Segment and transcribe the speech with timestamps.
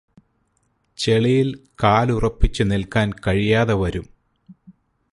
[0.97, 1.53] ചെളിയില്
[1.83, 4.07] കാലുറപ്പിച്ചു നില്ക്കാന് കഴിയാതെ വരും